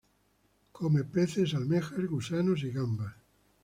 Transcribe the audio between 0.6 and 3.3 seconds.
Come peces, almejas, gusanos y gambas.